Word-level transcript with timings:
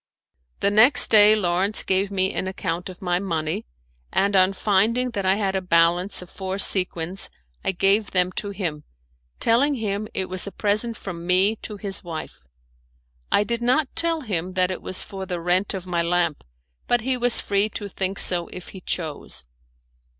The 0.61 0.71
next 0.71 1.09
day 1.11 1.35
Lawrence 1.35 1.83
gave 1.83 2.09
me 2.09 2.33
an 2.33 2.47
account 2.47 2.89
of 2.89 3.03
my 3.03 3.19
money, 3.19 3.67
and 4.11 4.35
on 4.35 4.51
finding 4.53 5.11
that 5.11 5.27
I 5.27 5.35
had 5.35 5.55
a 5.55 5.61
balance 5.61 6.23
of 6.23 6.29
four 6.31 6.57
sequins 6.57 7.29
I 7.63 7.71
gave 7.71 8.09
them 8.09 8.31
to 8.31 8.49
him, 8.49 8.83
telling 9.39 9.75
him 9.75 10.07
it 10.15 10.25
was 10.27 10.47
a 10.47 10.51
present 10.51 10.97
from 10.97 11.27
me 11.27 11.55
to 11.57 11.77
his 11.77 12.03
wife. 12.03 12.43
I 13.31 13.43
did 13.43 13.61
not 13.61 13.95
tell 13.95 14.21
him 14.21 14.53
that 14.53 14.71
it 14.71 14.81
was 14.81 15.03
for 15.03 15.27
the 15.27 15.39
rent 15.39 15.75
of 15.75 15.85
my 15.85 16.01
lamp, 16.01 16.43
but 16.87 17.01
he 17.01 17.15
was 17.15 17.39
free 17.39 17.69
to 17.69 17.87
think 17.87 18.17
so 18.17 18.47
if 18.47 18.69
he 18.69 18.81
chose. 18.81 19.43